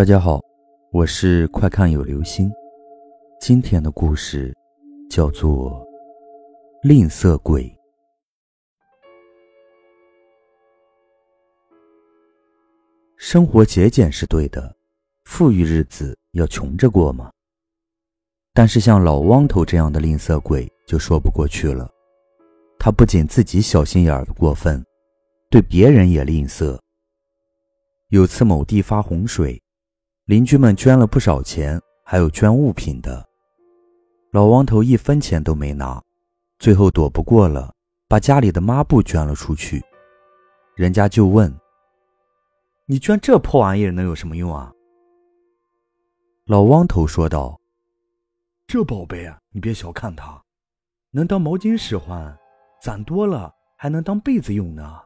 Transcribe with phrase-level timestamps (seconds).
[0.00, 0.40] 大家好，
[0.92, 2.50] 我是快看有流星。
[3.38, 4.56] 今天的故事
[5.10, 5.72] 叫做
[6.82, 7.64] 《吝啬鬼》。
[13.18, 14.74] 生活节俭是对的，
[15.26, 17.30] 富裕日子要穷着过吗？
[18.54, 21.86] 但是像老汪头这样的吝啬鬼就说不过去了。
[22.78, 24.82] 他不仅自己小心眼儿的过分，
[25.50, 26.78] 对别人也吝啬。
[28.08, 29.62] 有次某地发洪水。
[30.30, 33.28] 邻居们捐了不少钱，还有捐物品的。
[34.30, 36.00] 老王头一分钱都没拿，
[36.60, 37.74] 最后躲不过了，
[38.06, 39.82] 把家里的抹布捐了出去。
[40.76, 41.52] 人家就问
[42.86, 44.72] ：“你捐这破玩意儿能有什么用啊？”
[46.46, 47.60] 老汪头说道
[48.68, 50.40] ：“这宝贝啊，你别小看它，
[51.10, 52.38] 能当毛巾使唤，
[52.80, 55.00] 攒多了还能当被子用呢。”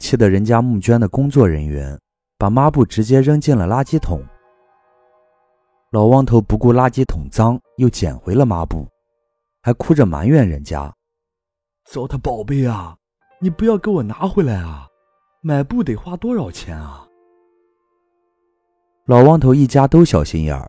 [0.00, 1.96] 气得人家募捐的工作人员。
[2.40, 4.24] 把抹布直接扔进了垃圾桶。
[5.90, 8.88] 老汪头不顾垃圾桶脏，又捡回了抹布，
[9.60, 10.90] 还哭着埋怨人家
[11.84, 12.96] ：“糟蹋宝贝啊，
[13.40, 14.86] 你不要给我拿回来啊！
[15.42, 17.06] 买布得花多少钱啊？”
[19.04, 20.66] 老汪头一家都小心眼儿，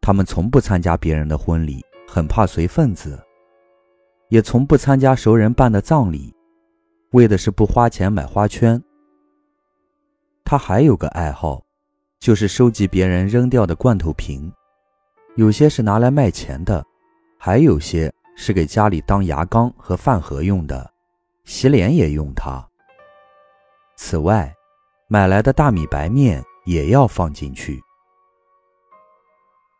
[0.00, 3.22] 他们从不参加别人的婚礼，很怕随份子，
[4.30, 6.32] 也从不参加熟人办的葬礼，
[7.10, 8.82] 为的是不花钱买花圈。
[10.50, 11.62] 他还有个爱好，
[12.18, 14.52] 就是收集别人扔掉的罐头瓶，
[15.36, 16.84] 有些是拿来卖钱的，
[17.38, 20.92] 还有些是给家里当牙缸和饭盒用的，
[21.44, 22.68] 洗脸也用它。
[23.96, 24.52] 此外，
[25.06, 27.80] 买来的大米白面也要放进去。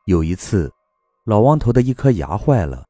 [0.04, 0.72] 有一次，
[1.24, 2.86] 老汪头的一颗牙坏了，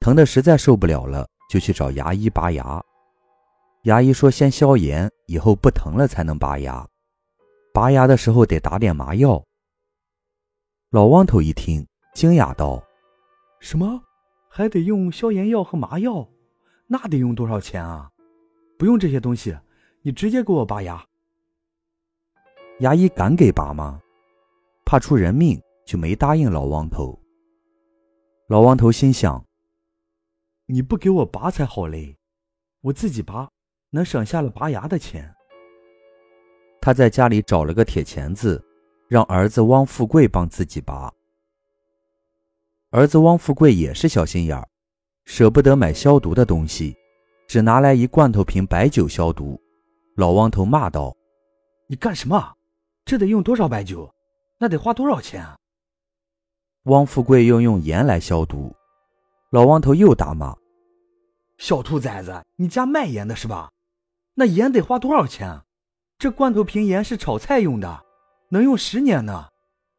[0.00, 2.82] 疼得实在受不了了，就去找牙医拔牙。
[3.82, 6.84] 牙医说先消炎，以后不疼了才能拔牙。
[7.74, 9.44] 拔牙的时候得打点麻药。
[10.90, 12.80] 老汪头一听，惊讶道
[13.58, 14.00] ：“什么？
[14.48, 16.24] 还得用消炎药和麻药？
[16.86, 18.08] 那得用多少钱啊？
[18.78, 19.58] 不用这些东西，
[20.02, 21.04] 你直接给我拔牙。”
[22.78, 24.00] 牙医敢给拔吗？
[24.84, 27.20] 怕出人命，就没答应老汪头。
[28.46, 29.44] 老汪头心想
[30.66, 32.16] ：“你不给我拔才好嘞，
[32.82, 33.50] 我自己拔，
[33.90, 35.34] 能省下了拔牙的钱。”
[36.84, 38.62] 他在家里找了个铁钳子，
[39.08, 41.10] 让儿子汪富贵帮自己拔。
[42.90, 44.68] 儿子汪富贵也是小心眼儿，
[45.24, 46.94] 舍不得买消毒的东西，
[47.48, 49.58] 只拿来一罐头瓶白酒消毒。
[50.16, 51.16] 老汪头骂道
[51.88, 52.52] ：“你干什么？
[53.06, 54.12] 这得用多少白酒？
[54.58, 55.56] 那得花多少钱啊？”
[56.84, 58.76] 汪富贵又用盐来消毒，
[59.50, 60.54] 老汪头又大骂
[61.56, 63.70] ：“小兔崽子，你家卖盐的是吧？
[64.34, 65.64] 那盐得花多少钱啊？”
[66.18, 68.04] 这罐头瓶盐是炒菜用的，
[68.48, 69.48] 能用十年呢，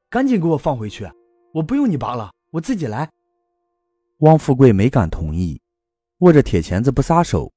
[0.10, 1.10] 赶紧给我放回去，
[1.54, 3.10] 我不用你拔了，我自己来。
[4.20, 5.62] 汪富贵没敢同意，
[6.20, 7.52] 握着铁钳子不撒手，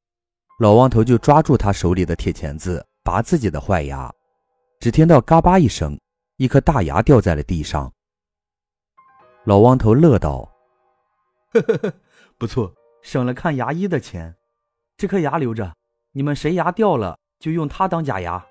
[0.58, 4.12] 老汪头就抓住他手里的铁钳子拔自己的坏牙，
[4.80, 5.98] 只听到嘎巴一声，
[6.36, 7.90] 一颗大牙掉在了地上。
[9.44, 10.52] 老汪头乐道
[11.54, 11.94] ：“呵呵呵，
[12.36, 14.34] 不错，省了看牙医的钱，
[14.96, 15.72] 这颗牙留着，
[16.12, 18.44] 你们谁牙掉了就用它当假牙。”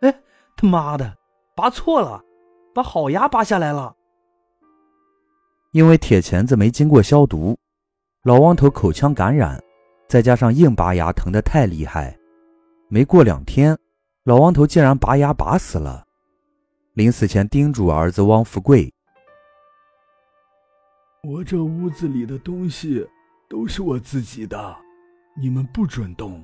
[0.00, 0.22] 哎，
[0.56, 1.16] 他妈的，
[1.54, 2.22] 拔错了，
[2.74, 3.96] 把好牙拔下来了。
[5.72, 7.58] 因为铁钳子没经过消毒，
[8.22, 9.62] 老汪头口腔感染，
[10.08, 12.18] 再加上硬拔牙疼得太厉害，
[12.88, 13.76] 没过两天，
[14.24, 16.04] 老汪头竟然拔牙拔死了。
[16.94, 18.90] 临死前叮嘱儿子汪富贵
[21.22, 23.06] ：“我这屋子里的东西
[23.50, 24.76] 都是我自己的，
[25.38, 26.42] 你们不准动。”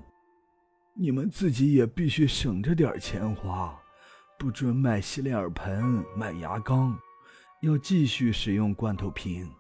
[0.95, 3.75] 你们自己也必须省着点钱花，
[4.39, 6.95] 不准买洗脸盆、买牙缸，
[7.63, 9.51] 要继续使用罐头瓶，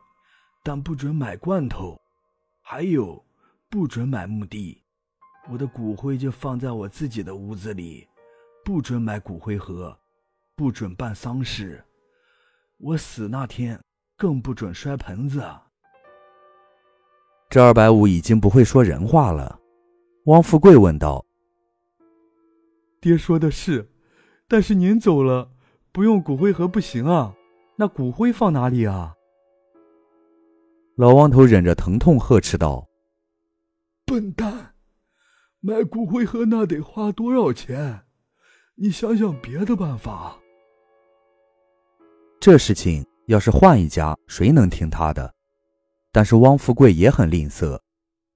[0.62, 1.98] 但不准买罐头，
[2.60, 3.24] 还有
[3.70, 4.82] 不准买墓地。
[5.48, 8.06] 我的骨灰就放在我自己的屋子里，
[8.62, 9.98] 不准买骨灰盒，
[10.54, 11.82] 不准办丧事。
[12.76, 13.80] 我死那天
[14.18, 15.42] 更不准摔盆子。
[17.48, 19.58] 这二百五已经不会说人话了。
[20.26, 21.26] 汪富贵问道
[23.02, 23.90] ：“爹说的是，
[24.46, 25.50] 但是您走了，
[25.90, 27.34] 不用骨灰盒不行啊，
[27.74, 29.16] 那骨灰放哪里啊？”
[30.94, 32.88] 老汪头忍着疼痛呵斥道
[34.06, 34.74] ：“笨蛋，
[35.58, 38.02] 买骨灰盒那得花多少钱？
[38.76, 40.38] 你想想别的办法。”
[42.38, 45.34] 这事情要是换一家，谁能听他的？
[46.12, 47.80] 但是汪富贵也很吝啬，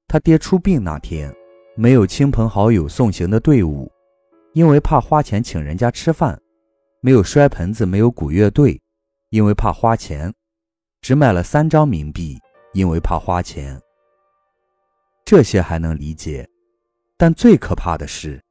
[0.08, 1.32] 他爹出殡那天。
[1.76, 3.92] 没有亲朋好友送行的队伍，
[4.56, 6.40] 因为怕花钱请人家吃饭，
[7.02, 8.80] 没有摔盆子，没有鼓乐队，
[9.28, 10.32] 因为怕花钱，
[11.02, 12.40] 只买了三张冥币，
[12.72, 13.78] 因为怕花钱。
[15.26, 16.48] 这些还能理解，
[17.18, 18.42] 但最可怕的是，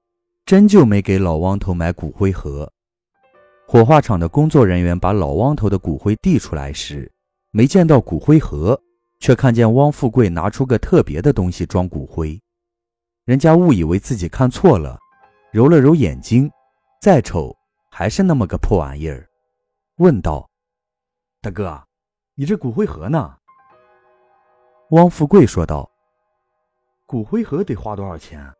[0.46, 2.72] 真就没给老汪头买骨灰盒。
[3.68, 7.12] 火化场的工作人员把老汪头的骨灰递出来时，
[7.50, 8.80] 没见到骨灰盒，
[9.19, 12.40] 却看见汪富贵拿出个特别的东西装骨灰。
[13.25, 15.00] 人家误以为自己看错了，
[15.56, 16.52] 揉了揉眼睛，
[17.00, 17.56] 再瞅
[17.90, 19.25] 还是那么个破玩意儿，
[20.00, 20.50] 问道
[21.40, 21.81] ：“大哥，
[22.34, 23.38] 你这骨灰盒呢？”
[24.92, 25.90] 汪富贵说道
[27.07, 28.54] ：“骨灰盒得花多少钱？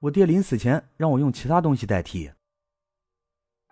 [0.00, 2.28] 我爹临死前让我用其他东西代替。”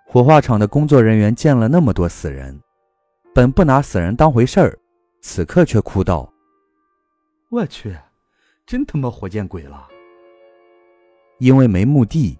[0.06, 2.62] 火化场的工作人员见了那么多死人，
[3.34, 4.78] 本不拿死人当回事儿，
[5.20, 6.32] 此刻却哭道
[7.50, 7.98] ：“我去，
[8.64, 9.88] 真他妈活见鬼了！”
[11.40, 12.38] 因为没墓地，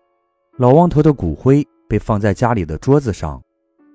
[0.60, 3.42] 老汪头的骨灰被放在家里的桌子上。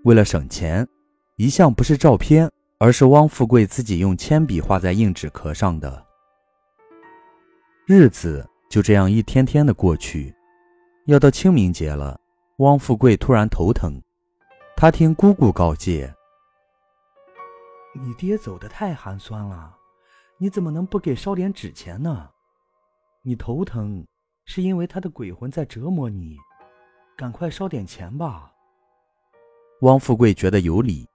[0.03, 0.87] 为了省钱，
[1.35, 6.03] 一向不是照片，而是汪富贵自己用铅笔画在硬纸壳上的。
[7.85, 10.33] 日子就这样一天天的过去，
[11.05, 12.19] 要到清明节了，
[12.57, 14.01] 汪富贵突然头疼。
[14.75, 16.11] 他听姑姑告诫
[17.93, 19.77] ：“你爹走的太寒酸了，
[20.39, 22.31] 你怎么能不给烧点纸钱呢？
[23.21, 24.03] 你头疼。”
[24.47, 26.37] 是因为他的鬼魂在折磨你，
[27.17, 28.51] 赶快烧点钱吧。
[29.81, 31.07] 汪富贵觉得有理，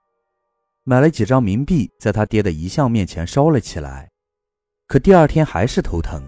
[0.85, 4.11] 买了几张冥币，在他爹的遗像面前烧了起来。
[4.87, 6.23] 可第二天还是头疼，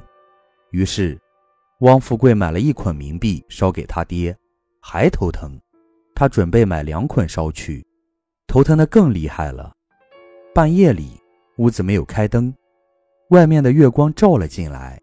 [0.71, 1.21] 于是
[1.81, 4.37] 汪富贵买了一捆冥币烧给他爹，
[4.81, 5.61] 还头疼，
[6.15, 7.87] 他准备买两捆烧去，
[8.47, 9.73] 头疼的更厉害了。
[10.55, 11.21] 半夜里，
[11.57, 12.55] 屋子没有开灯，
[13.31, 15.01] 外面的月光照了进来。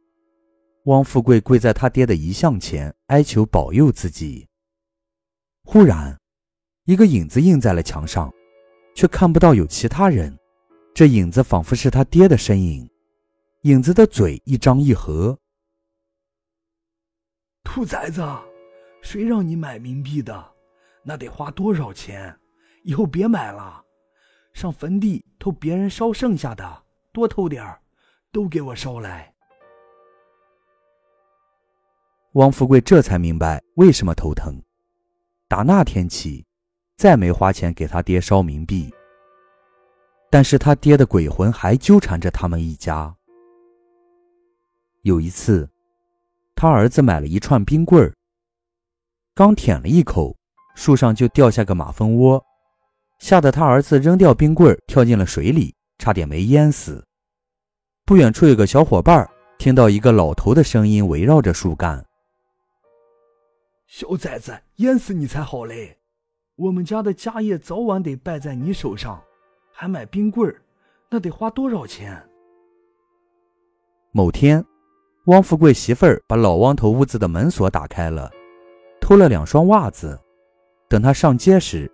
[0.85, 4.48] 汪富贵跪在他爹的遗像前，哀求保佑自己。
[5.71, 6.19] 忽然，
[6.85, 8.33] 一个影子映在了墙上，
[8.95, 10.35] 却看不到有其他人。
[10.95, 12.89] 这影子仿佛是他爹的身影。
[13.61, 15.37] 影子的嘴一张一合
[17.63, 18.27] ：“兔崽子，
[19.03, 20.53] 谁让你买冥币的？
[21.03, 22.35] 那得花多少钱？
[22.83, 23.85] 以后别买了。
[24.53, 26.83] 上坟地偷别人烧剩下的，
[27.13, 27.79] 多偷点儿，
[28.31, 29.31] 都给我烧来。”
[32.33, 34.59] 汪富贵这才明白为什么头疼。
[35.49, 36.45] 打那天起，
[36.95, 38.93] 再没花钱给他爹烧冥币。
[40.29, 43.11] 但是他爹的鬼魂还纠缠着他们一家。
[45.01, 45.67] 有一次，
[46.53, 48.13] 他儿子买了一串冰棍儿，
[49.33, 50.37] 刚舔了一口，
[50.75, 52.45] 树上就掉下个马蜂窝，
[53.17, 57.03] 吓得他儿子扔掉冰棍儿，跳进了水里，差点没淹死。
[58.05, 62.05] 不远处有个小伙伴听到一个老头的声音围绕着树干。
[63.89, 65.97] 小崽子，淹死你才好嘞！
[66.55, 69.19] 我们家的家业早晚得败在你手上，
[69.73, 70.61] 还买冰棍儿，
[71.09, 72.23] 那得花多少钱？
[74.11, 74.63] 某天，
[75.25, 78.29] 汪富贵媳妇儿把老汪头屋子的门锁打开了，
[79.01, 80.19] 偷了两双袜子。
[80.87, 81.91] 等他上街时，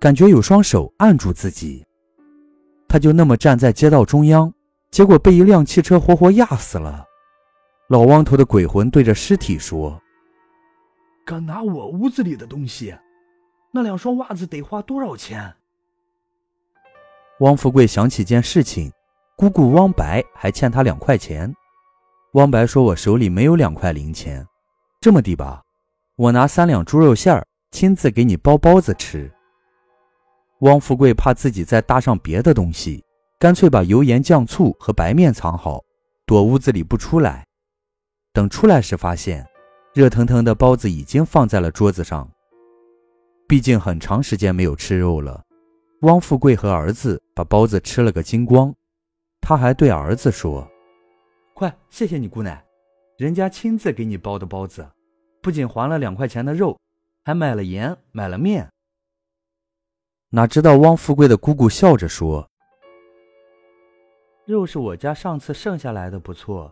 [0.00, 1.86] 感觉有双手按住自己，
[2.88, 4.52] 他就那么站在街道中央，
[4.90, 7.04] 结果被一辆汽车活活压死了。
[7.86, 10.02] 老汪头的鬼魂对着尸体说。
[11.26, 12.96] 敢拿我屋子里的东西，
[13.72, 15.52] 那两双袜子得花多少钱？
[17.40, 18.92] 汪富贵想起件事情，
[19.36, 21.52] 姑姑汪白还欠他两块钱。
[22.34, 24.46] 汪白说：“我手里没有两块零钱，
[25.00, 25.64] 这么的吧，
[26.14, 29.28] 我拿三两猪肉馅儿，亲自给你包包子吃。”
[30.60, 33.04] 汪富贵怕自己再搭上别的东西，
[33.40, 35.82] 干脆把油盐酱醋和白面藏好，
[36.24, 37.44] 躲屋子里不出来。
[38.32, 39.44] 等出来时，发现。
[39.96, 42.30] 热腾腾的包子已经放在了桌子上。
[43.48, 45.42] 毕竟很长时间没有吃肉了，
[46.02, 48.70] 汪富贵和儿子把包子吃了个精光。
[49.40, 50.70] 他还对儿子说
[51.56, 52.62] ：“快，谢谢你姑奶，
[53.16, 54.86] 人家亲自给你包的包子，
[55.40, 56.78] 不仅还了两块钱的肉，
[57.24, 58.70] 还买了盐，买了面。”
[60.28, 62.46] 哪知道汪富贵的姑姑笑着说
[64.44, 66.70] ：“肉是我家上次剩下来的，不错，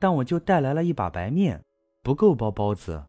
[0.00, 1.62] 但我就带来了一把白面。”
[2.08, 3.04] 不够包包子，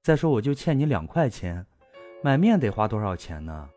[0.00, 1.66] 再说我就欠你两块钱，
[2.22, 3.68] 买面得花多少钱呢？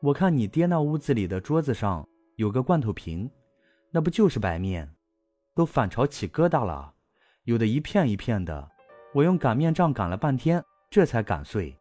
[0.00, 3.30] 我看你爹那屋子里的桌子上有个罐头瓶，
[3.92, 4.92] 那不就是白面？
[5.54, 6.92] 都反潮起疙瘩了，
[7.44, 8.68] 有的一片一片的，
[9.12, 10.60] 我用擀面杖擀了半天，
[10.90, 11.78] 这才擀碎。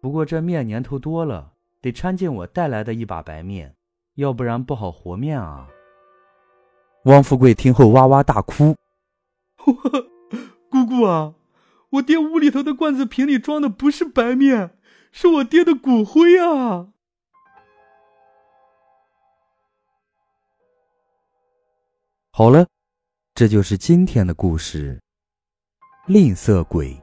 [0.00, 3.74] 不过这面年头多了，得掺进我带来的一把白面，
[4.14, 5.66] 要不然不好和面啊。
[7.06, 8.76] 汪富贵听后哇哇大哭。
[10.72, 11.34] 姑姑啊，
[11.90, 14.78] 我爹屋里头的罐子瓶里装的不是白面，
[15.12, 16.88] 是我爹的骨灰啊！
[22.30, 22.66] 好了，
[23.34, 24.98] 这就是今天的故事。
[26.06, 26.98] 吝啬鬼。